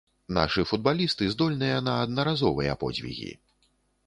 [0.37, 3.31] Нашы футбалісты здольныя на аднаразовыя подзвігі.